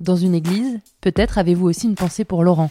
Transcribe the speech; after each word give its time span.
dans 0.00 0.16
une 0.16 0.34
église, 0.34 0.78
peut-être 1.00 1.38
avez-vous 1.38 1.66
aussi 1.66 1.86
une 1.86 1.96
pensée 1.96 2.24
pour 2.24 2.44
Laurent. 2.44 2.70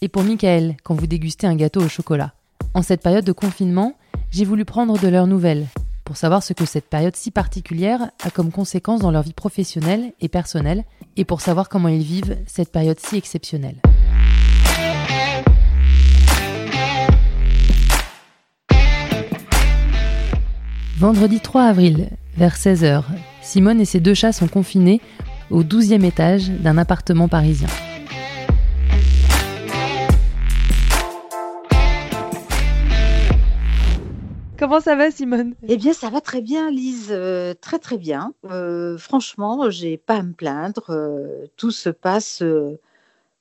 Et 0.00 0.08
pour 0.08 0.22
Michael 0.22 0.76
quand 0.82 0.94
vous 0.94 1.06
dégustez 1.06 1.46
un 1.46 1.54
gâteau 1.54 1.82
au 1.82 1.88
chocolat. 1.88 2.32
En 2.74 2.82
cette 2.82 3.02
période 3.02 3.24
de 3.24 3.32
confinement, 3.32 3.94
j'ai 4.30 4.44
voulu 4.44 4.64
prendre 4.64 4.98
de 4.98 5.08
leurs 5.08 5.26
nouvelles, 5.26 5.66
pour 6.04 6.16
savoir 6.16 6.42
ce 6.42 6.52
que 6.52 6.64
cette 6.64 6.88
période 6.88 7.16
si 7.16 7.30
particulière 7.30 8.10
a 8.22 8.30
comme 8.30 8.50
conséquence 8.50 9.00
dans 9.00 9.10
leur 9.10 9.22
vie 9.22 9.32
professionnelle 9.32 10.12
et 10.20 10.28
personnelle, 10.28 10.84
et 11.16 11.24
pour 11.24 11.40
savoir 11.40 11.68
comment 11.68 11.88
ils 11.88 12.02
vivent 12.02 12.38
cette 12.46 12.72
période 12.72 13.00
si 13.00 13.16
exceptionnelle. 13.16 13.76
Vendredi 20.98 21.40
3 21.40 21.64
avril, 21.64 22.08
vers 22.38 22.56
16h, 22.56 23.02
Simone 23.42 23.80
et 23.82 23.84
ses 23.84 24.00
deux 24.00 24.14
chats 24.14 24.32
sont 24.32 24.48
confinés 24.48 25.02
au 25.50 25.62
12e 25.62 26.04
étage 26.04 26.50
d'un 26.50 26.78
appartement 26.78 27.28
parisien. 27.28 27.68
Comment 34.58 34.80
ça 34.80 34.96
va, 34.96 35.10
Simone? 35.10 35.54
Eh 35.68 35.76
bien, 35.76 35.92
ça 35.92 36.08
va 36.08 36.22
très 36.22 36.40
bien, 36.40 36.70
Lise, 36.70 37.08
euh, 37.10 37.52
très 37.60 37.78
très 37.78 37.98
bien. 37.98 38.32
Euh, 38.50 38.96
franchement, 38.96 39.68
j'ai 39.68 39.98
pas 39.98 40.16
à 40.16 40.22
me 40.22 40.32
plaindre. 40.32 40.86
Euh, 40.88 41.46
tout 41.56 41.70
se 41.70 41.90
passe 41.90 42.42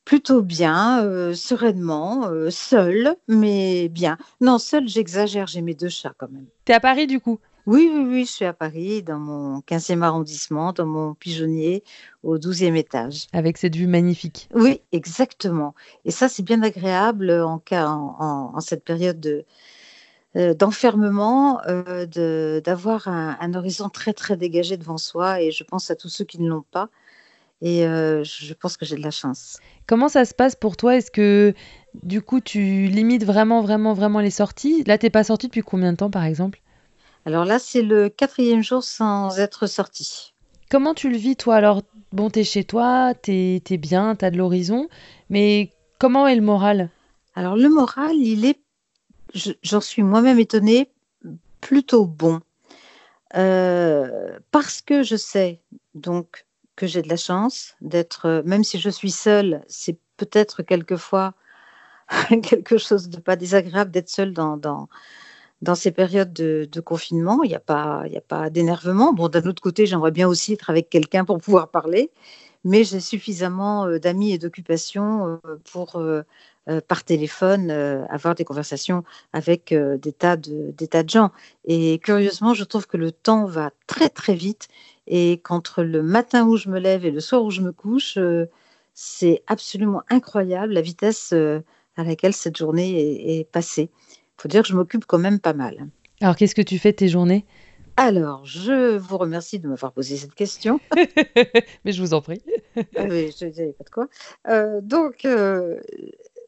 plutôt 0.04 0.42
bien, 0.42 1.34
sereinement, 1.34 2.30
seul, 2.52 3.16
mais 3.28 3.88
bien. 3.88 4.18
Non, 4.42 4.58
seul, 4.58 4.88
j'exagère. 4.88 5.48
J'ai 5.48 5.62
mes 5.62 5.74
deux 5.74 5.90
chats 5.90 6.14
quand 6.18 6.30
même. 6.30 6.46
T'es 6.66 6.74
à 6.74 6.80
Paris 6.80 7.08
du 7.08 7.20
coup? 7.20 7.40
Oui, 7.66 7.90
oui, 7.94 8.06
oui, 8.08 8.26
je 8.26 8.32
suis 8.32 8.46
à 8.46 8.54
Paris, 8.54 9.04
dans 9.04 9.20
mon 9.20 9.60
15e 9.62 10.02
arrondissement, 10.02 10.74
dans 10.74 10.86
mon 10.86 11.14
pigeonnier, 11.14 11.84
au 12.24 12.38
12e 12.38 12.76
étage. 12.76 13.28
Avec 13.34 13.58
cette 13.58 13.76
vue 13.76 13.88
magnifique. 13.88 14.50
Oui, 14.54 14.82
exactement. 14.92 15.76
Et 16.06 16.12
ça, 16.12 16.30
c'est 16.30 16.44
bien 16.44 16.62
agréable 16.64 17.32
en, 17.32 17.60
cas, 17.60 17.88
en 17.88 18.60
cette 18.60 18.84
période 18.84 19.20
de, 19.20 19.46
euh, 20.38 20.54
d'enfermement, 20.54 21.62
euh, 21.66 22.60
d'avoir 22.60 23.08
un, 23.08 23.54
horizon 23.54 23.88
très 23.88 24.12
très 24.12 24.36
dégagé 24.36 24.76
devant 24.76 24.98
soi. 24.98 25.42
Et 25.42 25.52
je 25.52 25.64
pense 25.64 25.90
à 25.92 25.96
tous 25.96 26.10
ceux 26.10 26.26
qui 26.26 26.42
ne 26.42 26.50
l'ont 26.50 26.66
pas. 26.72 26.90
Et 27.62 27.86
euh, 27.86 28.22
je 28.26 28.54
pense 28.54 28.76
que 28.76 28.86
j'ai 28.86 28.98
de 28.98 29.02
la 29.02 29.12
chance. 29.12 29.60
Comment 29.88 30.10
ça 30.10 30.26
se 30.26 30.34
passe 30.34 30.56
pour 30.56 30.76
toi? 30.76 30.98
Est-ce 30.98 31.10
que 31.10 31.54
du 32.04 32.22
coup 32.22 32.42
tu 32.42 32.88
limites 32.88 33.24
vraiment 33.24 33.62
vraiment 33.62 33.94
vraiment 33.94 34.20
les 34.20 34.30
sorties? 34.30 34.84
Là, 34.84 34.98
t'es 34.98 35.10
pas 35.10 35.24
sortie 35.24 35.48
depuis 35.48 35.62
combien 35.62 35.94
de 35.94 35.98
temps 35.98 36.12
par 36.12 36.26
exemple? 36.26 36.60
Alors 37.26 37.46
là, 37.46 37.58
c'est 37.58 37.82
le 37.82 38.10
quatrième 38.10 38.62
jour 38.62 38.84
sans 38.84 39.40
être 39.40 39.66
sortie. 39.66 40.34
Comment 40.70 40.94
tu 40.94 41.10
le 41.10 41.18
vis 41.18 41.36
toi? 41.36 41.56
Alors, 41.56 41.82
bon, 42.12 42.30
t'es 42.30 42.44
chez 42.44 42.64
toi, 42.64 43.14
t'es 43.20 43.64
es 43.68 43.78
bien, 43.78 44.16
t'as 44.16 44.30
de 44.30 44.38
l'horizon, 44.38 44.88
mais 45.30 45.72
comment 46.00 46.28
est 46.28 46.36
le 46.36 46.42
moral? 46.42 46.90
Alors 47.36 47.56
le 47.56 47.70
moral, 47.70 48.16
il 48.16 48.46
est 48.46 48.60
j'en 49.64 49.82
suis 49.82 50.04
moi-même 50.04 50.40
étonnée, 50.40 50.90
plutôt 51.62 52.06
bon. 52.06 52.40
Euh, 53.36 54.40
parce 54.52 54.82
que 54.82 55.04
je 55.04 55.16
sais 55.16 55.62
donc 55.94 56.46
que 56.76 56.88
j'ai 56.88 57.02
de 57.02 57.10
la 57.10 57.18
chance 57.18 57.76
d'être, 57.82 58.44
même 58.46 58.64
si 58.64 58.80
je 58.80 58.90
suis 58.90 59.12
seule, 59.12 59.64
c'est 59.68 59.98
peut-être 60.18 60.64
quelquefois 60.64 61.34
quelque 62.44 62.78
chose 62.78 63.10
de 63.10 63.20
pas 63.20 63.36
désagréable 63.36 63.92
d'être 63.92 64.10
seule 64.10 64.34
dans, 64.34 64.58
dans, 64.58 64.88
dans, 65.66 65.76
ces 65.76 65.92
périodes 65.92 66.34
de, 66.34 66.80
confinement. 66.82 67.44
Il 67.44 67.50
n'y 67.50 67.56
a 67.56 67.60
pas, 67.60 68.50
d'énervement. 68.50 69.14
Bon, 69.14 69.28
d'un 69.30 69.46
autre 69.48 69.62
côté, 69.62 69.86
j'aimerais 69.86 70.12
bien 70.12 70.28
aussi 70.28 70.54
être 70.54 70.70
avec 70.70 70.90
quelqu'un 70.90 71.26
pour 71.26 71.40
pouvoir 71.40 71.70
parler, 71.70 72.12
mais 72.64 72.84
j'ai 72.84 73.00
suffisamment 73.00 73.86
euh, 73.86 74.00
d'amis 74.00 74.32
et 74.34 74.38
d'occupations 74.38 75.40
euh, 75.46 75.60
pour 75.72 75.98
euh, 75.98 76.24
par 76.88 77.04
téléphone, 77.04 77.70
avoir 78.10 78.34
des 78.34 78.44
conversations 78.44 79.04
avec 79.34 79.72
des 79.72 80.12
tas 80.12 80.36
de 80.36 80.74
gens. 81.08 81.30
Et 81.66 82.00
curieusement, 82.00 82.56
je 82.56 82.64
trouve 82.64 82.88
que 82.88 82.98
le 82.98 83.12
temps 83.12 83.46
va 83.46 83.70
très 83.86 84.10
très 84.10 84.34
vite 84.34 84.68
et 85.06 85.40
qu'entre 85.44 85.84
le 85.84 86.02
matin 86.02 86.48
où 86.48 86.58
je 86.58 86.70
me 86.70 86.80
lève 86.80 87.06
et 87.06 87.12
le 87.12 87.20
soir 87.20 87.44
où 87.44 87.52
je 87.52 87.62
me 87.62 87.72
couche, 87.72 88.18
c'est 88.96 89.44
absolument 89.46 90.02
incroyable 90.10 90.74
la 90.74 90.82
vitesse 90.82 91.36
à 91.98 92.04
laquelle 92.04 92.34
cette 92.34 92.58
journée 92.58 93.40
est, 93.40 93.44
passée. 93.44 93.90
Il 94.38 94.42
faut 94.42 94.48
dire 94.48 94.62
que 94.62 94.68
je 94.68 94.76
m'occupe 94.76 95.06
quand 95.06 95.18
même 95.18 95.40
pas 95.40 95.54
mal. 95.54 95.88
Alors, 96.22 96.36
qu'est-ce 96.36 96.56
que 96.56 96.62
tu 96.62 96.80
fais 96.80 96.92
de 96.92 96.98
tes 96.98 97.08
journées? 97.08 97.46
Alors, 97.98 98.46
je 98.46 98.98
vous 98.98 99.18
remercie 99.18 99.60
de 99.60 99.68
m'avoir 99.68 99.94
posé 99.94 100.18
cette 100.18 100.36
question. 100.36 100.80
Mais 101.86 101.92
je 101.92 102.02
vous 102.02 102.14
en 102.14 102.22
prie. 102.22 102.42
ah 102.98 103.06
oui, 103.10 103.34
je 103.40 103.46
ne 103.46 103.54
savais 103.54 103.74
pas 103.74 103.84
de 103.84 103.90
quoi. 103.90 104.82
donc, 104.82 105.26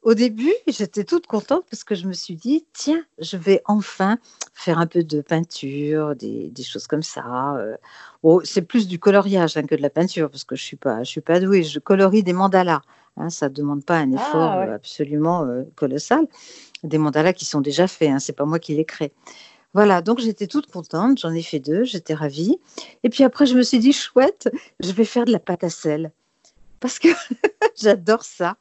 au 0.08 0.14
début, 0.14 0.54
j'étais 0.68 1.04
toute 1.04 1.28
contente 1.28 1.66
parce 1.70 1.84
que 1.84 1.94
je 1.94 2.08
me 2.08 2.14
suis 2.14 2.36
dit, 2.36 2.66
tiens, 2.72 3.04
je 3.20 3.36
vais 3.36 3.62
enfin 3.66 4.18
faire 4.54 4.80
un 4.80 4.88
peu 4.88 5.04
de 5.04 5.20
peinture, 5.20 6.16
des, 6.16 6.50
choses 6.64 6.88
comme 6.88 7.04
ça. 7.04 7.58
Euh. 7.58 7.76
c'est 8.46 8.62
plus 8.62 8.88
du 8.88 9.00
coloriage 9.00 9.58
hein, 9.58 9.64
que 9.64 9.76
de 9.76 9.82
la 9.82 9.90
peinture 9.90 10.30
parce 10.30 10.46
que 10.46 10.56
je 10.56 10.64
suis 10.64 10.78
pas, 10.78 11.04
je 11.04 11.10
suis 11.10 11.20
pas 11.20 11.42
douée. 11.42 11.64
Je 11.64 11.80
colorie 11.80 12.24
des 12.24 12.32
mandalas. 12.32 12.84
Hein, 13.18 13.30
ça 13.30 13.50
ne 13.50 13.54
demande 13.54 13.84
pas 13.84 13.98
un 13.98 14.12
effort 14.12 14.36
ah, 14.36 14.66
euh, 14.66 14.76
absolument 14.76 15.44
euh, 15.44 15.64
colossal. 15.76 16.28
Des 16.84 16.98
mandalas 16.98 17.34
qui 17.34 17.46
sont 17.46 17.62
déjà 17.62 17.88
faits. 17.88 18.10
Hein, 18.10 18.20
c'est 18.20 18.34
pas 18.34 18.46
moi 18.46 18.60
qui 18.60 18.76
les 18.76 18.86
crée. 18.86 19.12
Voilà, 19.74 20.02
donc 20.02 20.20
j'étais 20.20 20.48
toute 20.48 20.72
contente. 20.72 21.20
J'en 21.20 21.34
ai 21.34 21.42
fait 21.42 21.60
deux. 21.60 21.84
J'étais 21.84 22.14
ravie. 22.14 22.60
Et 23.04 23.10
puis 23.10 23.24
après, 23.24 23.46
je 23.46 23.56
me 23.56 23.64
suis 23.64 23.80
dit, 23.80 23.94
chouette, 23.94 24.50
je 24.80 24.92
vais 24.92 25.06
faire 25.06 25.26
de 25.26 25.32
la 25.32 25.40
pâte 25.40 25.64
à 25.64 25.70
sel 25.70 26.12
parce 26.80 27.00
que 27.00 27.08
j'adore 27.76 28.24
ça. 28.24 28.58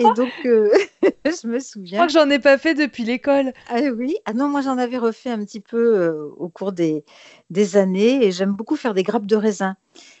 Et 0.00 0.04
donc, 0.16 0.32
euh, 0.44 0.70
je 1.24 1.46
me 1.46 1.60
souviens. 1.60 1.84
Je 1.84 1.94
crois 1.94 2.06
que 2.06 2.12
j'en 2.12 2.30
ai 2.30 2.38
pas 2.38 2.58
fait 2.58 2.74
depuis 2.74 3.04
l'école. 3.04 3.52
Ah 3.68 3.80
oui, 3.94 4.16
ah 4.24 4.32
non, 4.32 4.48
moi 4.48 4.60
j'en 4.60 4.78
avais 4.78 4.98
refait 4.98 5.30
un 5.30 5.44
petit 5.44 5.60
peu 5.60 5.98
euh, 5.98 6.28
au 6.36 6.48
cours 6.48 6.72
des, 6.72 7.04
des 7.50 7.76
années 7.76 8.24
et 8.24 8.32
j'aime 8.32 8.52
beaucoup 8.52 8.76
faire 8.76 8.94
des 8.94 9.02
grappes 9.02 9.26
de 9.26 9.36
raisin. 9.36 9.76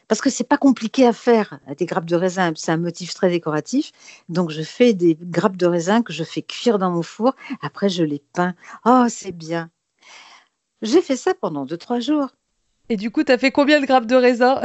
Parce 0.08 0.20
que 0.20 0.30
c'est 0.30 0.44
pas 0.44 0.58
compliqué 0.58 1.06
à 1.06 1.12
faire, 1.12 1.58
des 1.76 1.84
grappes 1.86 2.06
de 2.06 2.16
raisin, 2.16 2.52
c'est 2.54 2.70
un 2.72 2.76
motif 2.76 3.14
très 3.14 3.28
décoratif. 3.28 3.92
Donc 4.28 4.50
je 4.50 4.62
fais 4.62 4.94
des 4.94 5.16
grappes 5.20 5.56
de 5.56 5.66
raisin 5.66 6.02
que 6.02 6.12
je 6.12 6.24
fais 6.24 6.42
cuire 6.42 6.78
dans 6.78 6.90
mon 6.90 7.02
four. 7.02 7.34
Après, 7.60 7.88
je 7.88 8.04
les 8.04 8.22
peins. 8.32 8.54
Oh, 8.84 9.06
c'est 9.08 9.32
bien. 9.32 9.70
J'ai 10.80 11.02
fait 11.02 11.16
ça 11.16 11.34
pendant 11.34 11.66
deux, 11.66 11.76
trois 11.76 12.00
jours. 12.00 12.28
Et 12.88 12.96
du 12.96 13.10
coup, 13.10 13.24
tu 13.24 13.32
as 13.32 13.38
fait 13.38 13.50
combien 13.50 13.80
de 13.80 13.86
grappes 13.86 14.06
de 14.06 14.14
raisin 14.14 14.60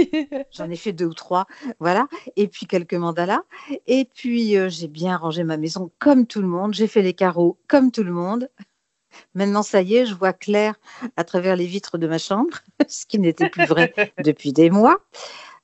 J'en 0.52 0.70
ai 0.70 0.76
fait 0.76 0.92
deux 0.92 1.06
ou 1.06 1.14
trois, 1.14 1.46
voilà. 1.80 2.08
Et 2.36 2.48
puis 2.48 2.66
quelques 2.66 2.94
mandalas. 2.94 3.42
Et 3.86 4.06
puis, 4.06 4.56
euh, 4.56 4.68
j'ai 4.70 4.88
bien 4.88 5.16
rangé 5.16 5.44
ma 5.44 5.58
maison 5.58 5.90
comme 5.98 6.26
tout 6.26 6.40
le 6.40 6.48
monde. 6.48 6.72
J'ai 6.72 6.86
fait 6.86 7.02
les 7.02 7.12
carreaux 7.12 7.58
comme 7.68 7.90
tout 7.92 8.04
le 8.04 8.12
monde. 8.12 8.48
Maintenant, 9.34 9.62
ça 9.62 9.82
y 9.82 9.96
est, 9.96 10.06
je 10.06 10.14
vois 10.14 10.32
clair 10.32 10.74
à 11.16 11.24
travers 11.24 11.56
les 11.56 11.66
vitres 11.66 11.98
de 11.98 12.06
ma 12.06 12.18
chambre, 12.18 12.58
ce 12.88 13.04
qui 13.04 13.18
n'était 13.18 13.50
plus 13.50 13.66
vrai 13.66 13.92
depuis 14.24 14.52
des 14.52 14.70
mois. 14.70 14.98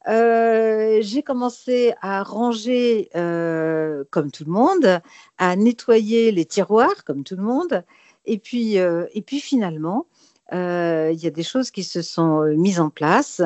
Euh, 0.06 0.98
j'ai 1.00 1.22
commencé 1.22 1.94
à 2.02 2.22
ranger 2.22 3.08
euh, 3.16 4.04
comme 4.10 4.30
tout 4.30 4.44
le 4.44 4.52
monde, 4.52 5.00
à 5.38 5.56
nettoyer 5.56 6.32
les 6.32 6.44
tiroirs 6.44 7.04
comme 7.04 7.24
tout 7.24 7.36
le 7.36 7.42
monde. 7.42 7.82
Et 8.26 8.38
puis, 8.38 8.76
et 8.76 9.22
puis 9.24 9.38
finalement, 9.38 10.06
il 10.54 11.22
y 11.22 11.26
a 11.26 11.30
des 11.30 11.42
choses 11.42 11.70
qui 11.70 11.84
se 11.84 12.02
sont 12.02 12.42
euh, 12.42 12.54
mises 12.54 12.80
en 12.80 12.90
place 12.90 13.42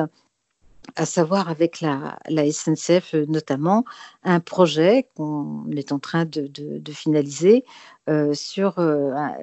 à 0.95 1.05
savoir 1.05 1.49
avec 1.49 1.81
la, 1.81 2.17
SNCF 2.51 3.13
euh, 3.13 3.25
notamment, 3.27 3.85
un 4.23 4.39
projet 4.39 5.07
qu'on 5.15 5.69
est 5.75 5.91
en 5.91 5.99
train 5.99 6.25
de, 6.25 6.49
finaliser 6.91 7.63
sur 8.33 8.81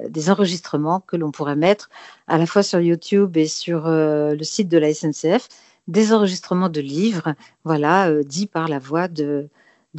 des 0.08 0.28
enregistrements 0.28 0.98
que 0.98 1.16
l'on 1.16 1.30
pourrait 1.30 1.54
mettre 1.54 1.88
à 2.26 2.36
la 2.36 2.46
fois 2.46 2.64
sur 2.64 2.80
YouTube 2.80 3.36
et 3.36 3.46
sur 3.46 3.86
le 3.86 4.42
site 4.42 4.66
de 4.68 4.76
la 4.76 4.92
SNCF, 4.92 5.48
des 5.86 6.12
enregistrements 6.12 6.68
de 6.68 6.80
livres, 6.80 7.34
voilà, 7.62 8.12
dits 8.24 8.48
par 8.48 8.66
la 8.66 8.80
voix 8.80 9.06
de 9.06 9.48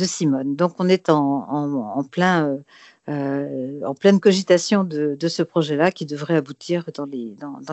Simone. 0.01 0.57
Donc 0.57 0.73
on 0.79 0.89
est 0.89 1.09
en 1.09 2.03
plein 2.11 2.57
euh, 3.09 3.79
en 3.85 3.95
pleine 3.95 4.19
cogitation 4.19 4.83
de, 4.83 5.17
ce 5.27 5.41
projet-là 5.41 5.91
qui 5.91 6.05
devrait 6.05 6.35
aboutir 6.35 6.89
dans 6.93 7.05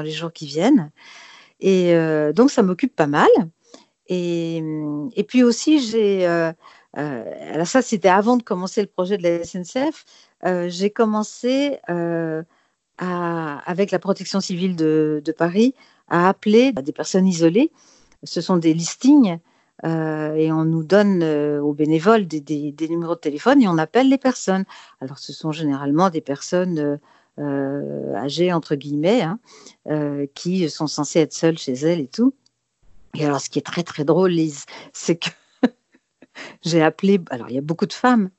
les, 0.03 0.11
jours 0.13 0.33
qui 0.33 0.47
viennent. 0.47 0.93
Et 1.61 1.95
euh, 1.95 2.33
donc, 2.33 2.53
ça 2.53 2.63
m'occupe 2.63 2.95
pas 2.95 3.09
mal. 3.09 3.29
Et, 4.07 4.63
et, 5.17 5.25
puis 5.25 5.43
aussi, 5.43 5.81
j'ai, 5.81 6.27
euh, 6.29 6.53
alors 6.95 7.67
ça, 7.67 7.83
c'était 7.83 8.09
avant 8.09 8.37
de 8.37 8.45
commencer 8.45 8.81
le 8.81 8.87
projet 8.87 9.19
de 9.19 9.25
la 9.25 9.43
SNCF. 9.45 10.05
J'ai 10.69 10.91
commencé 10.91 11.79
avec 12.99 13.91
la 13.91 13.99
protection 13.99 14.41
civile 14.41 14.77
de, 14.77 15.35
Paris 15.37 15.75
à 16.09 16.29
appeler 16.29 16.73
des 16.73 16.93
personnes 16.93 17.27
isolées. 17.27 17.73
Ce 18.23 18.41
sont 18.41 18.57
des 18.57 18.73
listings 18.73 19.39
et 19.83 20.53
on 20.53 20.65
nous 20.65 20.85
donne 20.85 21.23
aux 21.25 21.75
bénévoles 21.75 22.27
des, 22.27 22.75
numéros 22.89 23.15
de 23.15 23.21
téléphone 23.21 23.61
et 23.61 23.69
on 23.69 23.79
appelle 23.79 24.09
les 24.09 24.19
personnes. 24.19 24.65
Alors 25.01 25.19
ce 25.19 25.33
sont 25.33 25.53
généralement 25.53 26.11
des 26.11 26.21
personnes 26.21 26.99
âgées, 27.39 28.53
entre 28.53 28.77
guillemets, 28.77 29.23
hein, 29.23 29.39
qui 30.35 30.71
sont 30.71 30.87
censées 30.87 31.21
être 31.21 31.35
seules 31.35 31.59
chez 31.59 31.73
elles 31.73 32.01
et 32.01 32.09
tout. 32.09 32.35
Et 33.15 33.25
alors, 33.25 33.41
ce 33.41 33.49
qui 33.49 33.59
est 33.59 33.63
très, 33.63 33.83
très 33.83 34.05
drôle, 34.05 34.33
Lise, 34.33 34.67
c'est 34.93 35.17
que 35.17 35.31
j'ai 36.63 36.83
appelé. 36.83 37.21
Alors, 37.31 37.49
il 37.49 37.55
y 37.55 37.59
a 37.59 37.63
beaucoup 37.63 37.87
de 37.87 37.93
femmes. 37.93 38.31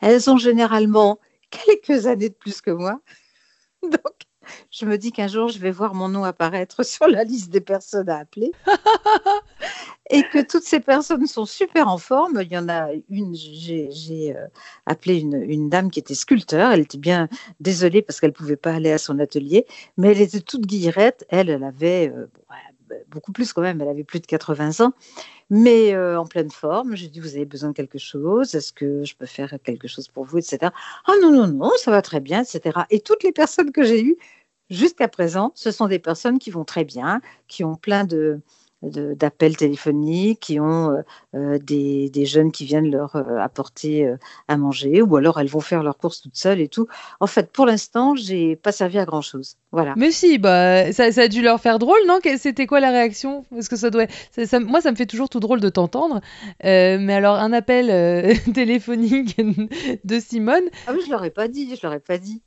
Elles 0.00 0.30
ont 0.30 0.36
généralement 0.36 1.18
quelques 1.50 2.06
années 2.06 2.28
de 2.28 2.34
plus 2.34 2.60
que 2.60 2.70
moi. 2.70 3.00
Donc, 3.82 4.26
je 4.70 4.86
me 4.86 4.96
dis 4.96 5.12
qu'un 5.12 5.26
jour, 5.26 5.48
je 5.48 5.58
vais 5.58 5.72
voir 5.72 5.94
mon 5.94 6.08
nom 6.08 6.24
apparaître 6.24 6.82
sur 6.86 7.08
la 7.08 7.24
liste 7.24 7.50
des 7.50 7.60
personnes 7.60 8.08
à 8.08 8.18
appeler. 8.18 8.52
Et 10.10 10.24
que 10.24 10.42
toutes 10.44 10.64
ces 10.64 10.80
personnes 10.80 11.26
sont 11.26 11.46
super 11.46 11.88
en 11.88 11.98
forme. 11.98 12.40
Il 12.42 12.52
y 12.52 12.58
en 12.58 12.68
a 12.68 12.88
une, 13.08 13.34
j'ai 13.34 14.36
euh, 14.36 14.46
appelé 14.86 15.20
une, 15.20 15.70
dame 15.70 15.90
qui 15.90 16.00
était 16.00 16.14
sculpteur. 16.14 16.72
Elle 16.72 16.80
était 16.80 16.98
bien 16.98 17.28
désolée 17.60 18.02
parce 18.02 18.20
qu'elle 18.20 18.30
ne 18.30 18.34
pouvait 18.34 18.56
pas 18.56 18.74
aller 18.74 18.90
à 18.90 18.98
son 18.98 19.18
atelier, 19.20 19.66
mais 19.96 20.10
elle 20.10 20.20
était 20.20 20.40
toute 20.40 20.66
guillerette. 20.66 21.24
Elle, 21.30 21.48
elle 21.48 21.62
avait 21.62 22.12
euh, 22.14 22.26
beaucoup 23.08 23.30
plus 23.32 23.52
quand 23.52 23.62
même, 23.62 23.80
elle 23.80 23.88
avait 23.88 24.04
plus 24.04 24.18
de 24.18 24.26
80 24.26 24.84
ans, 24.84 24.92
mais 25.48 25.94
euh, 25.94 26.18
en 26.18 26.26
pleine 26.26 26.50
forme. 26.50 26.96
J'ai 26.96 27.08
dit, 27.08 27.20
vous 27.20 27.36
avez 27.36 27.44
besoin 27.44 27.70
de 27.70 27.74
quelque 27.74 27.98
chose, 27.98 28.54
est-ce 28.54 28.72
que 28.72 29.04
je 29.04 29.14
peux 29.14 29.26
faire 29.26 29.54
quelque 29.62 29.86
chose 29.86 30.08
pour 30.08 30.24
vous, 30.24 30.38
etc. 30.38 30.72
Ah 31.06 31.12
non, 31.22 31.30
non, 31.30 31.46
non, 31.46 31.70
ça 31.78 31.92
va 31.92 32.02
très 32.02 32.20
bien, 32.20 32.42
etc. 32.42 32.80
Et 32.90 33.00
toutes 33.00 33.22
les 33.22 33.32
personnes 33.32 33.70
que 33.70 33.84
j'ai 33.84 34.02
eues 34.02 34.16
jusqu'à 34.70 35.08
présent, 35.08 35.52
ce 35.54 35.70
sont 35.70 35.86
des 35.86 35.98
personnes 36.00 36.38
qui 36.38 36.50
vont 36.50 36.64
très 36.64 36.84
bien, 36.84 37.20
qui 37.48 37.64
ont 37.64 37.76
plein 37.76 38.04
de, 38.04 38.40
d'appels 38.82 39.56
téléphoniques, 39.56 40.40
qui 40.40 40.60
ont 40.60 40.92
euh, 40.92 41.02
euh, 41.34 41.58
des, 41.58 42.24
jeunes 42.24 42.50
qui 42.52 42.64
viennent 42.64 42.90
leur 42.90 43.16
euh, 43.16 43.38
apporter 43.38 44.14
à 44.48 44.56
manger, 44.56 45.02
ou 45.02 45.16
alors 45.16 45.40
elles 45.40 45.48
vont 45.48 45.60
faire 45.60 45.82
leurs 45.82 45.98
courses 45.98 46.22
toutes 46.22 46.36
seules 46.36 46.60
et 46.60 46.68
tout. 46.68 46.86
En 47.20 47.26
fait, 47.26 47.50
pour 47.52 47.66
l'instant, 47.66 48.14
j'ai 48.14 48.56
pas 48.56 48.72
servi 48.72 48.98
à 48.98 49.04
grand 49.04 49.22
chose. 49.22 49.56
Voilà. 49.72 49.94
Mais 49.96 50.10
si, 50.10 50.38
bah, 50.38 50.92
ça, 50.92 51.12
ça 51.12 51.22
a 51.22 51.28
dû 51.28 51.42
leur 51.42 51.60
faire 51.60 51.78
drôle, 51.78 52.00
non? 52.06 52.18
C'était 52.38 52.66
quoi 52.66 52.80
la 52.80 52.90
réaction? 52.90 53.44
Parce 53.50 53.68
que 53.68 53.76
ça 53.76 53.90
doit, 53.90 54.06
ça, 54.32 54.60
moi, 54.60 54.80
ça 54.80 54.90
me 54.90 54.96
fait 54.96 55.06
toujours 55.06 55.28
tout 55.28 55.40
drôle 55.40 55.60
de 55.60 55.68
t'entendre. 55.68 56.20
mais 56.62 57.14
alors, 57.14 57.36
un 57.36 57.52
appel 57.52 57.86
téléphonique 58.54 59.40
de 60.04 60.20
Simone. 60.20 60.64
Ah 60.86 60.92
oui, 60.94 61.00
je 61.04 61.10
leur 61.10 61.24
ai 61.24 61.30
pas 61.30 61.48
dit, 61.48 61.74
je 61.74 61.80
leur 61.86 61.92
ai 61.92 62.00
pas 62.00 62.18
dit. 62.18 62.42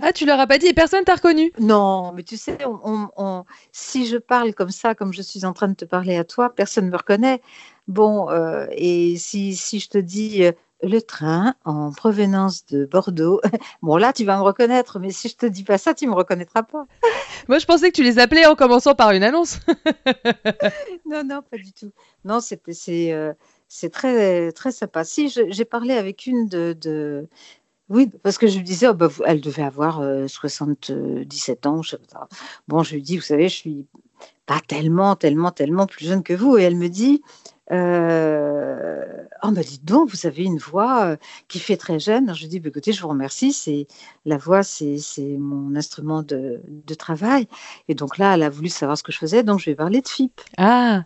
Ah, 0.00 0.12
tu 0.12 0.26
leur 0.26 0.40
as 0.40 0.46
pas 0.46 0.58
dit 0.58 0.66
et 0.66 0.74
personne 0.74 1.04
t'a 1.04 1.14
reconnu? 1.14 1.52
Non, 1.58 2.12
mais 2.12 2.22
tu 2.22 2.36
sais, 2.36 2.58
on, 2.66 3.44
si 3.70 4.06
je 4.06 4.16
parle 4.16 4.54
comme 4.54 4.70
ça, 4.70 4.94
comme 4.94 5.12
je 5.12 5.22
suis 5.22 5.44
en 5.44 5.52
train 5.52 5.68
de 5.68 5.74
te 5.74 5.84
parler 5.84 6.16
à 6.16 6.24
toi, 6.24 6.54
personne 6.54 6.86
ne 6.86 6.90
me 6.90 6.96
reconnaît. 6.96 7.40
Bon, 7.88 8.30
euh, 8.30 8.66
et 8.70 9.16
si, 9.16 9.54
si, 9.56 9.80
je 9.80 9.88
te 9.88 9.98
dis 9.98 10.44
euh, 10.44 10.52
le 10.82 11.00
train 11.00 11.54
en 11.64 11.92
provenance 11.92 12.66
de 12.66 12.84
Bordeaux, 12.84 13.40
bon 13.82 13.96
là, 13.96 14.12
tu 14.12 14.24
vas 14.24 14.36
me 14.36 14.42
reconnaître, 14.42 14.98
mais 14.98 15.10
si 15.10 15.28
je 15.28 15.36
te 15.36 15.46
dis 15.46 15.64
pas 15.64 15.78
ça, 15.78 15.94
tu 15.94 16.06
me 16.06 16.14
reconnaîtras 16.14 16.62
pas. 16.62 16.86
Moi, 17.48 17.58
je 17.58 17.66
pensais 17.66 17.90
que 17.90 17.96
tu 17.96 18.02
les 18.02 18.18
appelais 18.18 18.46
en 18.46 18.54
commençant 18.54 18.94
par 18.94 19.10
une 19.12 19.22
annonce. 19.22 19.60
non, 21.06 21.24
non, 21.24 21.42
pas 21.42 21.56
du 21.56 21.72
tout. 21.72 21.92
Non, 22.24 22.40
c'est 22.40 22.60
euh, 23.12 23.32
c'est 23.68 23.90
très 23.90 24.52
très 24.52 24.72
sympa. 24.72 25.04
Si 25.04 25.28
j'ai 25.28 25.64
parlé 25.64 25.94
avec 25.94 26.26
une 26.26 26.48
de, 26.48 27.28
oui, 27.88 28.10
parce 28.22 28.38
que 28.38 28.46
je 28.46 28.56
lui 28.56 28.64
disais, 28.64 28.88
oh, 28.88 28.94
bah, 28.94 29.08
elle 29.26 29.40
devait 29.40 29.62
avoir 29.62 30.02
77 30.26 30.90
euh, 30.90 31.68
ans. 31.68 31.82
Je... 31.82 31.96
Bon, 32.68 32.82
je 32.82 32.94
lui 32.94 33.02
dis, 33.02 33.16
vous 33.16 33.22
savez, 33.22 33.48
je 33.48 33.54
suis 33.54 33.86
pas 34.46 34.60
tellement, 34.66 35.14
tellement, 35.16 35.50
tellement 35.50 35.86
plus 35.86 36.06
jeune 36.06 36.22
que 36.22 36.32
vous. 36.32 36.56
Et 36.56 36.62
elle 36.62 36.76
me 36.76 36.88
dit, 36.88 37.22
euh, 37.70 39.24
oh, 39.42 39.50
bah, 39.50 39.62
dites 39.62 39.84
donc, 39.84 40.10
vous 40.10 40.26
avez 40.26 40.44
une 40.44 40.58
voix 40.58 41.04
euh, 41.04 41.16
qui 41.48 41.58
fait 41.58 41.76
très 41.76 41.98
jeune. 41.98 42.34
je 42.34 42.40
lui 42.40 42.48
dis, 42.48 42.60
bah, 42.60 42.68
écoutez, 42.68 42.92
je 42.92 43.02
vous 43.02 43.08
remercie. 43.08 43.52
C'est 43.52 43.86
la 44.24 44.36
voix, 44.36 44.62
c'est 44.62 44.98
mon 45.38 45.76
instrument 45.76 46.22
de, 46.22 46.60
de, 46.66 46.94
travail. 46.94 47.46
Et 47.88 47.94
donc 47.94 48.18
là, 48.18 48.34
elle 48.34 48.42
a 48.42 48.50
voulu 48.50 48.68
savoir 48.68 48.98
ce 48.98 49.02
que 49.02 49.12
je 49.12 49.18
faisais, 49.18 49.42
donc 49.42 49.60
je 49.60 49.66
vais 49.66 49.76
parler 49.76 50.00
de 50.00 50.08
FIP. 50.08 50.40
Ah. 50.58 51.04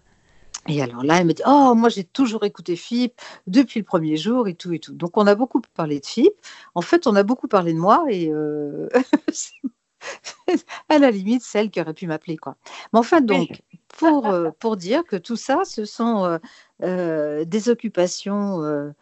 Et 0.69 0.83
alors 0.83 1.05
là, 1.05 1.19
elle 1.21 1.27
me 1.27 1.33
dit 1.33 1.43
Oh, 1.47 1.75
moi 1.77 1.89
j'ai 1.89 2.03
toujours 2.03 2.45
écouté 2.45 2.75
FIP 2.75 3.21
depuis 3.47 3.79
le 3.79 3.85
premier 3.85 4.17
jour 4.17 4.49
et 4.49 4.55
tout 4.55 4.73
et 4.73 4.81
tout. 4.81 4.95
Donc 4.95 5.17
on 5.17 5.27
a 5.29 5.37
beaucoup 5.37 5.61
parlé 5.75 6.01
de 6.01 6.07
FIP. 6.07 6.33
En 6.75 6.83
fait, 6.83 7.07
on 7.07 7.15
a 7.15 7.23
beaucoup 7.23 7.47
parlé 7.47 7.73
de 7.73 7.79
moi 7.79 8.05
et 8.09 8.31
euh, 8.33 8.89
à 10.89 10.99
la 10.99 11.11
limite, 11.11 11.43
celle 11.43 11.71
qui 11.71 11.81
aurait 11.81 11.95
pu 11.95 12.07
m'appeler. 12.07 12.37
quoi. 12.37 12.57
Mais 12.93 12.99
enfin, 12.99 13.21
donc, 13.21 13.63
pour, 13.99 14.27
euh, 14.27 14.51
pour 14.59 14.77
dire 14.77 15.05
que 15.05 15.17
tout 15.17 15.37
ça, 15.37 15.63
ce 15.65 15.85
sont 15.85 16.39
euh, 16.83 17.45
des 17.45 17.69
occupations. 17.69 18.93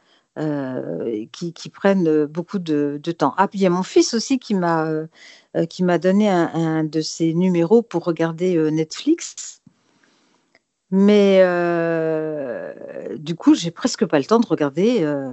qui, 1.32 1.52
qui, 1.52 1.68
prennent 1.70 2.26
beaucoup 2.26 2.58
de, 2.58 3.00
de, 3.02 3.12
temps. 3.12 3.34
Ah, 3.36 3.46
puis 3.48 3.60
il 3.60 3.62
y 3.62 3.66
a 3.66 3.70
mon 3.70 3.84
fils 3.84 4.14
aussi 4.14 4.38
qui 4.40 4.54
m'a 4.54 4.88
qui 5.68 5.84
m'a 5.84 5.98
donné 5.98 6.28
un, 6.28 6.50
un, 6.54 6.84
de 6.84 7.00
ses 7.00 7.34
numéros 7.34 7.82
pour 7.82 8.04
regarder 8.04 8.56
Netflix. 8.72 9.62
Mais 10.96 11.40
euh, 11.42 12.72
du 13.18 13.34
coup, 13.34 13.56
j'ai 13.56 13.72
presque 13.72 14.06
pas 14.06 14.18
le 14.20 14.24
temps 14.24 14.38
de 14.38 14.46
regarder. 14.46 15.02
Euh, 15.02 15.32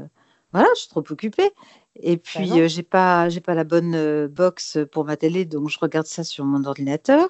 voilà, 0.54 0.68
je 0.76 0.82
suis 0.82 0.90
trop 0.90 1.04
occupée. 1.08 1.52
Et 1.98 2.16
bah 2.16 2.22
puis, 2.24 2.60
euh, 2.60 2.68
j'ai 2.68 2.82
pas, 2.82 3.30
j'ai 3.30 3.42
pas 3.42 3.54
la 3.54 3.64
bonne 3.64 4.26
box 4.26 4.80
pour 4.92 5.06
ma 5.06 5.18
télé, 5.18 5.46
donc 5.46 5.70
je 5.70 5.78
regarde 5.80 6.08
ça 6.08 6.24
sur 6.24 6.46
mon 6.46 6.66
ordinateur. 6.66 7.30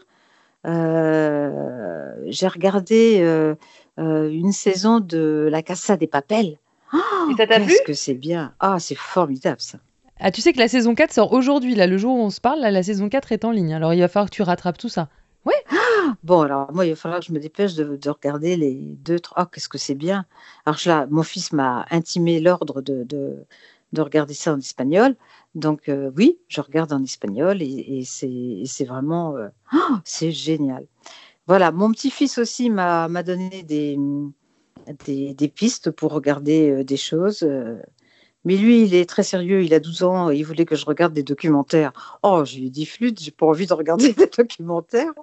J'ai 0.64 2.48
regardé 2.48 3.56
une 3.98 4.52
saison 4.52 5.00
de 5.00 5.48
La 5.52 5.62
Casa 5.62 5.98
des 5.98 6.08
Papels. 6.08 6.58
Et 6.94 7.36
ça 7.38 7.48
t'a 7.48 7.60
plu? 7.60 7.74
que 7.86 7.94
c'est 7.94 8.14
bien 8.14 8.54
Ah, 8.60 8.78
c'est 8.80 8.96
formidable 8.96 9.62
ça. 9.62 9.80
Ah, 10.20 10.32
tu 10.32 10.42
sais 10.42 10.54
que 10.54 10.60
la 10.60 10.68
saison 10.68 10.94
4 10.94 11.14
sort 11.14 11.34
aujourd'hui, 11.34 11.74
là, 11.74 11.88
le 11.88 11.98
jour 11.98 12.16
où 12.16 12.22
on 12.22 12.30
se 12.30 12.40
parle, 12.40 12.60
là, 12.60 12.70
la 12.70 12.84
saison 12.84 13.10
4 13.10 13.32
est 13.32 13.44
en 13.44 13.52
ligne. 13.52 13.74
Alors, 13.74 13.94
il 13.94 14.02
va 14.02 14.08
falloir 14.08 14.30
que 14.30 14.36
tu 14.36 14.44
rattrapes 14.44 14.78
tout 14.78 14.90
ça. 14.90 15.10
Oui. 15.46 15.56
Bon, 16.24 16.42
alors 16.42 16.72
moi, 16.72 16.86
il 16.86 16.92
va 16.92 16.96
falloir 16.96 17.20
que 17.20 17.26
je 17.26 17.32
me 17.32 17.40
dépêche 17.40 17.74
de, 17.74 18.10
regarder 18.10 18.56
les 18.56 18.76
deux, 18.76 19.20
trois. 19.20 19.44
Oh, 19.44 19.50
qu'est-ce 19.52 19.70
que 19.70 19.80
c'est 19.80 19.96
bien. 19.96 20.26
Alors 20.66 20.80
là, 20.86 21.08
mon 21.10 21.24
fils 21.24 21.54
m'a 21.54 21.86
intimé 21.90 22.40
l'ordre 22.40 22.82
de, 22.82 23.04
de, 23.04 23.46
regarder 24.00 24.34
ça 24.34 24.54
en 24.54 24.60
espagnol. 24.60 25.16
Donc 25.56 25.90
euh, 25.90 26.12
oui, 26.16 26.40
je 26.48 26.62
regarde 26.62 26.94
en 26.94 27.04
espagnol 27.04 27.62
et, 27.62 28.04
c'est 28.06 28.86
vraiment... 28.86 29.36
Euh, 29.36 29.50
oh, 29.74 29.96
c'est 30.06 30.32
génial. 30.32 30.86
Voilà, 31.48 31.72
mon 31.72 31.92
petit-fils 31.92 32.38
aussi 32.38 32.70
m'a 32.70 33.24
donné 33.24 33.64
des, 33.64 33.98
des, 35.06 35.34
des, 35.34 35.48
pistes 35.50 35.92
pour 35.92 36.14
regarder 36.14 36.70
euh, 36.70 36.84
des 36.86 36.98
choses. 36.98 37.46
Mais 38.44 38.58
lui, 38.58 38.84
il 38.84 38.96
est 38.96 39.08
très 39.08 39.24
sérieux, 39.24 39.64
il 39.64 39.74
a 39.74 39.80
12 39.80 40.04
ans, 40.04 40.32
et 40.32 40.38
il 40.38 40.44
voulait 40.44 40.66
que 40.66 40.76
je 40.76 40.86
regarde 40.86 41.14
des 41.14 41.22
documentaires. 41.22 41.92
Oh, 42.24 42.44
je 42.44 42.58
lui 42.58 42.68
ai 42.68 42.70
dit 42.70 42.88
flûte, 42.88 43.22
j'ai 43.22 43.32
pas 43.32 43.46
envie 43.46 43.68
de 43.68 43.74
regarder 43.74 44.14
des 44.14 44.28
documentaires. 44.28 45.14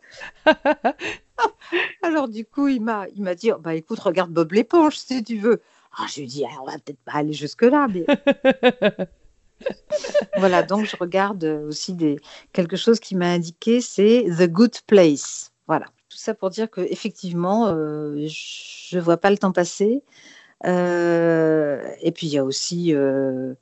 Alors 2.03 2.29
du 2.29 2.45
coup, 2.45 2.69
il 2.69 2.81
m'a, 2.81 3.07
il 3.15 3.23
m'a 3.23 3.35
dit, 3.35 3.51
oh, 3.51 3.59
bah 3.59 3.75
écoute, 3.75 3.99
regarde 3.99 4.31
Bob 4.31 4.53
l'éponge 4.53 4.99
si 4.99 5.25
tu 5.25 5.39
veux. 5.39 5.61
Ah, 5.97 6.07
je 6.13 6.21
lui 6.21 6.27
dit, 6.27 6.45
ah, 6.45 6.61
on 6.63 6.67
va 6.67 6.73
peut-être 6.73 7.01
pas 7.05 7.15
aller 7.15 7.33
jusque 7.33 7.63
là, 7.63 7.89
mais. 7.93 8.05
voilà, 10.37 10.63
donc 10.63 10.85
je 10.85 10.97
regarde 10.97 11.45
aussi 11.69 11.95
des 11.95 12.17
quelque 12.53 12.77
chose 12.77 13.01
qui 13.01 13.17
m'a 13.17 13.31
indiqué, 13.31 13.81
c'est 13.81 14.25
The 14.39 14.49
Good 14.49 14.83
Place. 14.87 15.53
Voilà, 15.67 15.87
tout 16.09 16.19
ça 16.19 16.35
pour 16.35 16.51
dire 16.51 16.71
que 16.71 16.81
effectivement, 16.81 17.67
euh, 17.69 18.27
je 18.29 18.99
vois 18.99 19.17
pas 19.17 19.31
le 19.31 19.39
temps 19.39 19.53
passer. 19.53 20.03
Euh, 20.67 21.89
et 22.01 22.11
puis 22.13 22.27
il 22.27 22.33
y 22.33 22.39
a 22.39 22.45
aussi 22.45 22.95
euh, 22.95 23.55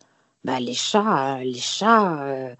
bah, 0.44 0.60
les 0.60 0.74
chats. 0.74 1.38
Les 1.42 1.54
chats, 1.54 2.22
euh, 2.24 2.54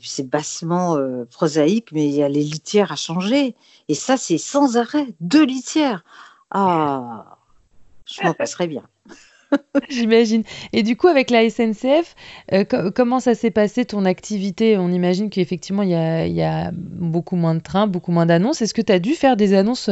c'est 0.00 0.28
bassement 0.28 0.98
prosaïque, 1.30 1.92
mais 1.92 2.08
il 2.08 2.14
y 2.14 2.22
a 2.22 2.28
les 2.28 2.44
litières 2.44 2.92
à 2.92 2.96
changer. 2.96 3.54
Et 3.88 3.94
ça, 3.94 4.16
c'est 4.16 4.38
sans 4.38 4.76
arrêt. 4.76 5.06
Deux 5.20 5.44
litières. 5.44 6.04
Ah, 6.50 7.38
je 8.06 8.22
m'en 8.22 8.34
passerais 8.34 8.66
bien. 8.66 8.82
J'imagine. 9.88 10.42
Et 10.72 10.82
du 10.82 10.96
coup, 10.96 11.08
avec 11.08 11.30
la 11.30 11.48
SNCF, 11.48 12.14
comment 12.94 13.20
ça 13.20 13.34
s'est 13.34 13.50
passé 13.50 13.84
ton 13.84 14.04
activité? 14.04 14.76
On 14.76 14.90
imagine 14.90 15.30
qu'effectivement, 15.30 15.82
il 15.82 15.90
y 15.90 16.42
a, 16.42 16.70
beaucoup 16.72 17.36
moins 17.36 17.54
de 17.54 17.60
trains, 17.60 17.86
beaucoup 17.86 18.12
moins 18.12 18.26
d'annonces. 18.26 18.62
Est-ce 18.62 18.74
que 18.74 18.82
tu 18.82 18.92
as 18.92 18.98
dû 18.98 19.14
faire 19.14 19.36
des 19.36 19.54
annonces 19.54 19.90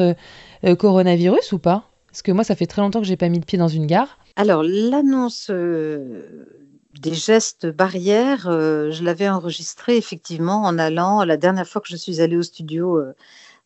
coronavirus 0.79 1.53
ou 1.53 1.59
pas? 1.59 1.89
Parce 2.17 2.23
que 2.23 2.33
moi, 2.33 2.45
ça 2.45 2.57
fait 2.57 2.67
très 2.67 2.81
longtemps 2.81 3.01
que 3.01 3.07
j'ai 3.07 3.19
pas 3.19 3.29
mis 3.29 3.39
le 3.39 3.45
pied 3.45 3.59
dans 3.59 3.69
une 3.69 3.87
gare. 3.87 4.19
Alors, 4.37 4.63
l'annonce 4.63 5.49
euh, 5.51 6.57
des 7.01 7.13
gestes 7.13 7.67
barrières, 7.67 8.49
euh, 8.49 8.91
je 8.91 9.05
l'avais 9.05 9.29
enregistrée 9.29 9.99
effectivement 9.99 10.63
en 10.63 10.79
allant, 10.79 11.25
la 11.25 11.37
dernière 11.37 11.67
fois 11.67 11.83
que 11.83 11.89
je 11.89 11.97
suis 11.97 12.23
allée 12.23 12.39
au 12.39 12.43
studio 12.43 12.99
euh, 12.99 13.13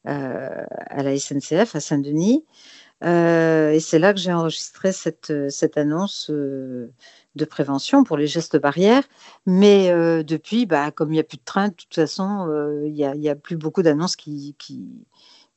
à 0.04 1.02
la 1.04 1.16
SNCF 1.16 1.76
à 1.76 1.80
Saint-Denis, 1.80 2.44
et 3.02 3.80
c'est 3.80 3.98
là 3.98 4.12
que 4.12 4.20
j'ai 4.20 4.32
enregistré 4.32 4.92
cette, 4.92 5.32
cette 5.50 5.78
annonce 5.78 6.30
de 6.30 7.44
prévention 7.48 8.04
pour 8.04 8.16
les 8.16 8.26
gestes 8.26 8.58
barrières. 8.58 9.04
Mais 9.46 9.90
depuis, 10.24 10.66
bah, 10.66 10.90
comme 10.90 11.10
il 11.10 11.14
n'y 11.14 11.20
a 11.20 11.24
plus 11.24 11.38
de 11.38 11.44
train, 11.44 11.68
de 11.68 11.74
toute 11.74 11.94
façon, 11.94 12.82
il 12.84 12.92
n'y 12.92 13.28
a, 13.28 13.36
plus 13.36 13.56
beaucoup 13.56 13.82
d'annonces 13.82 14.16
qui, 14.16 14.54
qui, 14.58 15.06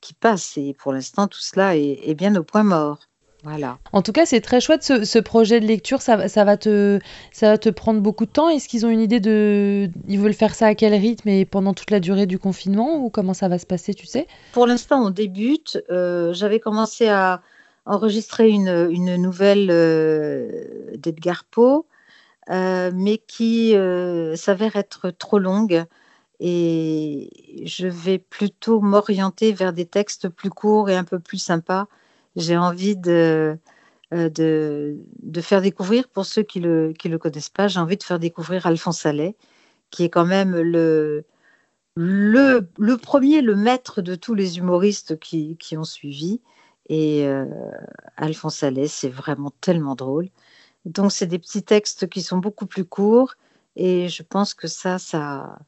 qui, 0.01 0.13
passent. 0.13 0.57
Et 0.57 0.73
pour 0.73 0.93
l'instant, 0.93 1.27
tout 1.27 1.41
cela 1.41 1.75
est 1.75 2.15
bien 2.15 2.35
au 2.35 2.43
point 2.43 2.63
mort. 2.63 2.99
Voilà. 3.43 3.77
En 3.91 4.01
tout 4.01 4.13
cas, 4.13 4.25
c'est 4.25 4.39
très 4.39 4.61
chouette 4.61 4.83
ce, 4.83 5.19
projet 5.19 5.59
de 5.59 5.65
lecture. 5.65 6.01
Ça, 6.01 6.15
va 6.15 6.57
te, 6.57 6.99
ça 7.33 7.49
va 7.49 7.57
te 7.57 7.69
prendre 7.69 7.99
beaucoup 7.99 8.25
de 8.25 8.31
temps. 8.31 8.47
Est-ce 8.47 8.69
qu'ils 8.69 8.85
ont 8.85 8.89
une 8.89 9.01
idée 9.01 9.19
de. 9.19 9.89
Ils 10.07 10.19
veulent 10.19 10.33
faire 10.33 10.55
ça 10.55 10.67
à 10.67 10.75
quel 10.75 10.93
rythme 10.93 11.27
et 11.27 11.43
pendant 11.43 11.73
toute 11.73 11.91
la 11.91 11.99
durée 11.99 12.25
du 12.25 12.39
confinement 12.39 13.03
ou 13.03 13.09
comment 13.09 13.33
ça 13.33 13.49
va 13.49 13.57
se 13.57 13.65
passer, 13.65 13.93
tu 13.93 14.07
sais? 14.07 14.27
Pour 14.53 14.65
l'instant, 14.65 15.05
on 15.05 15.09
débute. 15.09 15.77
Euh, 15.91 16.31
j'avais 16.33 16.61
commencé 16.61 17.09
à 17.09 17.41
enregistrer 17.85 18.49
une, 18.49 19.17
nouvelle 19.17 19.67
euh, 19.69 20.65
d'Edgar 20.95 21.43
Poe, 21.43 21.85
euh, 22.49 22.91
mais 22.95 23.17
qui 23.17 23.75
s'avère 24.35 24.77
être 24.77 25.09
trop 25.09 25.37
longue. 25.39 25.83
Et 26.39 27.29
je 27.65 27.87
vais 27.87 28.19
plutôt 28.19 28.79
m'orienter 28.79 29.51
vers 29.51 29.73
des 29.73 29.85
textes 29.85 30.29
plus 30.29 30.49
courts 30.49 30.89
et 30.89 30.95
un 30.95 31.03
peu 31.03 31.19
plus 31.19 31.37
sympas 31.37 31.87
j'ai 32.35 32.57
envie 32.57 32.95
de, 32.95 33.57
euh, 34.13 34.29
de, 34.29 34.97
de, 35.21 35.41
faire 35.41 35.61
découvrir, 35.61 36.07
pour 36.09 36.25
ceux 36.25 36.43
qui 36.43 36.59
ne 36.59 36.67
le, 36.67 36.93
qui 36.93 37.09
le 37.09 37.17
connaissent 37.17 37.49
pas, 37.49 37.67
j'ai 37.67 37.79
envie 37.79 37.97
de 37.97 38.03
faire 38.03 38.19
découvrir 38.19 38.65
Alphonse 38.67 39.05
Allais, 39.05 39.35
qui 39.91 40.03
est 40.03 40.09
quand 40.09 40.25
même 40.25 40.55
le, 40.59 41.25
le, 41.95 42.67
le, 42.77 42.97
premier, 42.97 43.41
le 43.41 43.55
maître 43.55 44.01
de 44.01 44.15
tous 44.15 44.35
les 44.35 44.57
humoristes 44.57 45.19
qui, 45.19 45.57
qui 45.57 45.77
ont 45.77 45.83
suivi. 45.83 46.41
Et 46.89 47.25
euh, 47.27 47.45
Alphonse 48.17 48.63
Allais, 48.63 48.87
c'est 48.87 49.09
vraiment 49.09 49.51
tellement 49.61 49.95
drôle. 49.95 50.29
Donc, 50.85 51.11
c'est 51.11 51.27
des 51.27 51.39
petits 51.39 51.63
textes 51.63 52.09
qui 52.09 52.21
sont 52.21 52.37
beaucoup 52.39 52.65
plus 52.65 52.85
courts. 52.85 53.35
Et 53.75 54.09
je 54.09 54.23
pense 54.23 54.53
que 54.53 54.67
ça, 54.67 54.99
ça, 54.99 55.59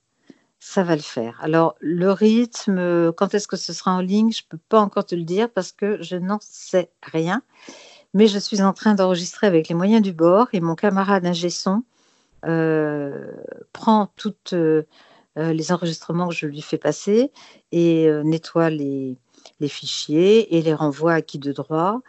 ça 0.60 0.84
va 0.84 0.96
le 0.96 1.02
faire. 1.02 1.40
Alors, 1.42 1.76
le 1.80 2.12
rythme, 2.12 3.12
quand 3.14 3.34
est-ce 3.34 3.48
que 3.48 3.58
ce 3.58 3.74
sera 3.74 3.92
en 3.92 4.02
ligne, 4.02 4.32
je 4.32 4.42
ne 4.42 4.50
peux 4.50 4.64
pas 4.70 4.80
encore 4.80 5.06
te 5.06 5.16
le 5.16 5.24
dire 5.24 5.50
parce 5.50 5.72
que 5.72 6.02
je 6.02 6.16
n'en 6.16 6.40
sais 6.42 6.90
rien. 7.04 7.44
Mais 8.14 8.28
je 8.28 8.40
suis 8.40 8.62
en 8.62 8.72
train 8.74 8.96
d'enregistrer 8.96 9.46
avec 9.46 9.68
les 9.68 9.76
moyens 9.76 10.02
du 10.02 10.14
bord 10.14 10.48
et 10.54 10.62
mon 10.62 10.76
camarade 10.76 11.26
ingé 11.26 11.50
euh, 12.46 13.32
prend 13.74 14.08
toutes 14.16 14.54
euh, 14.54 14.84
les 15.36 15.72
enregistrements 15.72 16.30
que 16.30 16.36
je 16.36 16.46
lui 16.46 16.62
fais 16.62 16.78
passer 16.78 17.32
et 17.72 18.08
euh, 18.08 18.24
nettoie 18.24 18.70
les, 18.70 19.18
les, 19.60 19.68
fichiers 19.68 20.56
et 20.56 20.62
les 20.62 20.74
renvoie 20.74 21.14
à 21.14 21.22
qui 21.22 21.40
de 21.40 21.52
droit. 21.52 22.02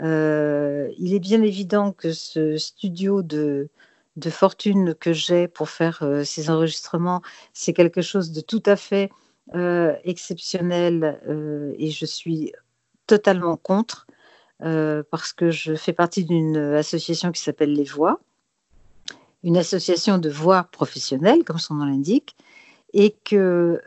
il 0.00 1.14
est 1.14 1.20
bien 1.20 1.42
évident 1.42 1.92
que 1.92 2.12
ce 2.12 2.58
studio 2.58 3.22
de, 3.22 3.68
de 4.16 4.30
fortune 4.30 4.94
que 4.94 5.12
j'ai 5.12 5.48
pour 5.48 5.70
faire 5.70 6.02
euh, 6.02 6.24
ces 6.24 6.50
enregistrements, 6.50 7.22
c'est 7.52 7.72
quelque 7.72 8.02
chose 8.02 8.32
de 8.32 8.40
tout 8.40 8.62
à 8.66 8.76
fait 8.76 9.10
euh, 9.54 9.94
exceptionnel 10.04 11.20
euh, 11.28 11.74
et 11.78 11.90
je 11.90 12.06
suis 12.06 12.52
totalement 13.06 13.56
contre 13.56 14.06
parce 15.10 15.34
que 15.34 15.50
je 15.50 15.74
fais 15.74 15.92
partie 15.92 16.24
d'une 16.24 16.56
association 16.56 17.32
qui 17.32 17.42
s'appelle 17.42 17.74
Les 17.74 17.84
Voix, 17.84 18.20
une 19.42 19.58
association 19.58 20.16
de 20.16 20.30
voix 20.30 20.68
professionnelles, 20.72 21.44
comme 21.44 21.58
son 21.58 21.74
nom 21.74 21.84
l'indique, 21.84 22.34
et 22.94 23.14
que 23.24 23.82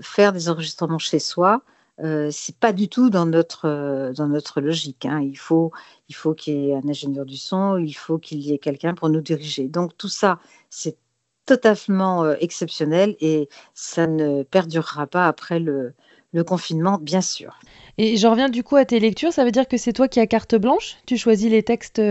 faire 0.00 0.32
des 0.32 0.48
enregistrements 0.48 0.98
chez 0.98 1.18
soi, 1.18 1.60
euh, 2.02 2.28
c'est 2.30 2.56
pas 2.58 2.72
du 2.72 2.88
tout 2.88 3.08
dans 3.08 3.24
notre 3.24 3.66
euh, 3.66 4.12
dans 4.12 4.28
notre 4.28 4.60
logique. 4.60 5.06
Hein. 5.06 5.20
Il 5.22 5.38
faut 5.38 5.72
il 6.08 6.14
faut 6.14 6.34
qu'il 6.34 6.60
y 6.60 6.70
ait 6.70 6.74
un 6.74 6.86
ingénieur 6.88 7.24
du 7.24 7.36
son, 7.36 7.78
il 7.78 7.94
faut 7.94 8.18
qu'il 8.18 8.40
y 8.40 8.52
ait 8.52 8.58
quelqu'un 8.58 8.94
pour 8.94 9.08
nous 9.08 9.22
diriger. 9.22 9.68
Donc 9.68 9.96
tout 9.96 10.08
ça, 10.08 10.38
c'est 10.68 10.98
totalement 11.46 12.24
euh, 12.24 12.34
exceptionnel 12.40 13.16
et 13.20 13.48
ça 13.72 14.06
ne 14.06 14.42
perdurera 14.42 15.06
pas 15.06 15.26
après 15.26 15.58
le, 15.58 15.94
le 16.32 16.44
confinement, 16.44 16.98
bien 16.98 17.22
sûr. 17.22 17.58
Et 17.98 18.18
je 18.18 18.26
reviens 18.26 18.50
du 18.50 18.62
coup 18.62 18.76
à 18.76 18.84
tes 18.84 19.00
lectures, 19.00 19.32
ça 19.32 19.44
veut 19.44 19.52
dire 19.52 19.66
que 19.66 19.78
c'est 19.78 19.92
toi 19.94 20.06
qui 20.06 20.20
as 20.20 20.26
carte 20.26 20.56
blanche? 20.56 20.96
Tu 21.06 21.16
choisis 21.16 21.50
les 21.50 21.62
textes 21.62 22.02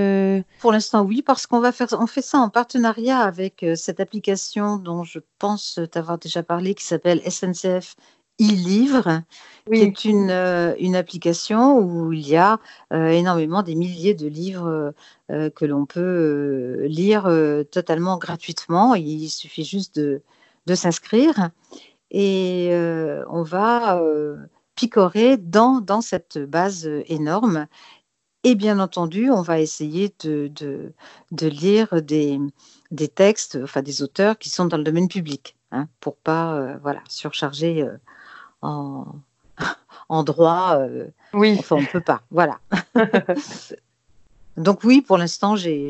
Pour 0.62 0.72
l'instant, 0.72 1.04
oui, 1.04 1.22
parce 1.22 1.46
qu'on 1.46 1.60
va 1.60 1.72
faire, 1.72 1.90
on 2.00 2.08
fait 2.08 2.24
ça 2.24 2.40
en 2.40 2.50
partenariat 2.50 3.20
avec 3.20 3.64
cette 3.76 4.00
application 4.00 4.78
dont 4.78 5.04
je 5.04 5.20
pense 5.38 5.80
t'avoir 5.92 6.18
déjà 6.18 6.42
parlé, 6.42 6.74
qui 6.74 6.86
s'appelle 6.86 7.22
SNCF 7.30 7.96
e-livre, 8.42 9.24
qui 9.72 9.82
est 9.82 10.06
une, 10.06 10.30
euh, 10.30 10.76
une, 10.80 10.96
application 10.96 11.80
où 11.80 12.14
il 12.14 12.28
y 12.28 12.36
a 12.36 12.60
euh, 12.94 13.08
énormément 13.08 13.64
des 13.64 13.76
milliers 13.76 14.14
de 14.14 14.28
livres 14.28 14.94
euh, 15.32 15.50
que 15.50 15.66
l'on 15.66 15.86
peut 15.86 16.86
lire 16.86 17.24
totalement 17.72 18.18
gratuitement. 18.18 18.96
Il 18.96 19.30
suffit 19.30 19.64
juste 19.64 20.00
de, 20.00 20.22
de 20.66 20.76
s'inscrire 20.76 21.50
et 22.12 22.72
on 23.30 23.44
va 23.44 24.02
picorer 24.76 25.38
dans, 25.38 25.82
dans, 25.82 26.02
cette 26.02 26.38
base 26.38 26.90
énorme. 27.08 27.68
Et 28.44 28.54
bien 28.54 28.80
entendu, 28.80 29.32
on 29.32 29.42
va 29.42 29.60
essayer 29.60 30.14
de, 30.24 30.52
de, 30.54 30.94
de 31.32 31.48
lire 31.48 32.04
des, 32.04 32.40
des, 32.92 33.08
textes, 33.08 33.58
enfin 33.64 33.82
des 33.82 34.04
auteurs 34.04 34.38
qui 34.38 34.50
sont 34.50 34.66
dans 34.66 34.78
le 34.78 34.84
domaine 34.84 35.08
public, 35.08 35.58
hein, 35.72 35.88
pour 36.00 36.16
pas 36.18 36.78
voilà, 36.84 37.02
surcharger 37.10 37.90
en, 40.10 40.24
droit. 40.24 40.78
Euh, 40.80 41.08
oui. 41.34 41.56
Enfin, 41.60 41.78
on 41.78 41.82
ne 41.82 41.88
peut 41.88 42.02
pas. 42.02 42.22
Voilà. 42.32 42.60
Donc 44.58 44.84
oui, 44.84 45.02
pour 45.02 45.18
l'instant, 45.18 45.56
j'ai, 45.56 45.90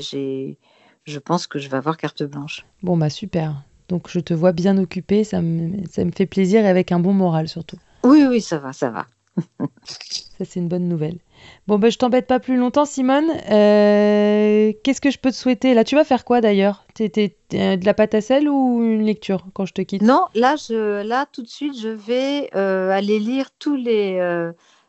je 1.05 1.20
pense 1.20 1.48
que 1.48 1.60
je 1.60 1.70
vais 1.70 1.77
avoir 1.77 1.98
carte 1.98 2.24
blanche. 2.24 2.65
Bon, 2.82 2.98
bah 2.98 3.10
super. 3.10 3.62
Donc 3.88 4.10
je 4.10 4.20
te 4.20 4.34
vois 4.34 4.51
bien 4.51 4.77
occupée, 4.77 5.24
ça 5.24 5.41
me, 5.41 5.86
ça 5.91 6.03
me 6.03 6.12
fait 6.12 6.25
plaisir 6.25 6.65
et 6.65 6.67
avec 6.67 6.91
un 6.91 7.00
bon 7.00 7.13
moral 7.13 7.48
surtout. 7.48 7.77
Oui, 8.03 8.25
oui, 8.27 8.41
ça 8.41 8.58
va, 8.58 8.74
ça 8.74 8.89
va. 8.89 9.05
ça, 9.86 10.46
c'est 10.46 10.60
une 10.60 10.67
bonne 10.67 10.88
nouvelle. 10.88 11.20
Bon, 11.67 11.79
ben, 11.79 11.91
je 11.91 11.97
t'embête 11.97 12.27
pas 12.27 12.39
plus 12.39 12.57
longtemps, 12.57 12.85
Simone. 12.85 13.29
Euh, 13.49 14.71
qu'est-ce 14.83 15.01
que 15.01 15.09
je 15.09 15.17
peux 15.17 15.31
te 15.31 15.35
souhaiter? 15.35 15.73
Là, 15.73 15.83
tu 15.83 15.95
vas 15.95 16.03
faire 16.03 16.23
quoi 16.23 16.41
d'ailleurs? 16.41 16.85
Euh, 16.99 17.75
de 17.77 17.85
la 17.85 17.93
pâte 17.93 18.13
à 18.13 18.21
sel 18.21 18.47
ou 18.49 18.83
une 18.83 19.03
lecture 19.03 19.45
quand 19.53 19.65
je 19.65 19.73
te 19.73 19.81
quitte? 19.81 20.01
Non, 20.01 20.25
là, 20.35 20.55
je, 20.55 21.01
là, 21.03 21.25
tout 21.31 21.41
de 21.41 21.47
suite, 21.47 21.79
je 21.79 21.89
vais 21.89 22.49
euh, 22.55 22.91
aller 22.91 23.19
lire 23.19 23.49
tous 23.57 23.75
les, 23.75 24.19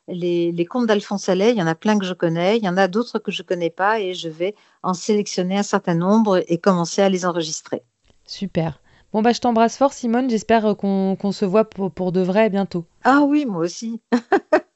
les, 0.08 0.52
les, 0.52 0.64
contes 0.66 0.86
d'Alphonse 0.86 1.28
Allais. 1.28 1.52
Il 1.52 1.56
y 1.56 1.62
en 1.62 1.66
a 1.66 1.74
plein 1.74 1.98
que 1.98 2.04
je 2.04 2.14
connais, 2.14 2.58
il 2.58 2.64
y 2.64 2.68
en 2.68 2.76
a 2.76 2.88
d'autres 2.88 3.18
que 3.18 3.32
je 3.32 3.42
connais 3.42 3.70
pas 3.70 4.00
et 4.00 4.14
je 4.14 4.28
vais 4.28 4.54
en 4.82 4.94
sélectionner 4.94 5.56
un 5.58 5.62
certain 5.62 5.94
nombre 5.94 6.42
et 6.48 6.58
commencer 6.58 7.02
à 7.02 7.08
les 7.08 7.24
enregistrer. 7.24 7.82
Super. 8.26 8.80
Bon, 9.12 9.22
bah, 9.22 9.32
je 9.32 9.40
t'embrasse 9.40 9.78
fort, 9.78 9.94
Simone. 9.94 10.28
J'espère 10.28 10.76
qu'on 10.76 11.32
se 11.32 11.44
voit 11.44 11.64
pour, 11.64 11.90
pour 11.90 12.12
de 12.12 12.20
vrai 12.20 12.50
bientôt. 12.50 12.84
Ah 13.02 13.22
oui, 13.22 13.46
moi 13.46 13.62
aussi. 13.62 14.02